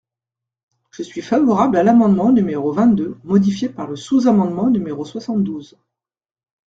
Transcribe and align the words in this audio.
Je 0.89 1.03
suis 1.03 1.21
favorable 1.21 1.77
à 1.77 1.83
l’amendement 1.83 2.31
numéro 2.31 2.71
vingt-deux 2.71 3.19
modifié 3.23 3.69
par 3.69 3.85
le 3.85 3.95
sous-amendement 3.95 4.71
numérosoixante-douze. 4.71 5.77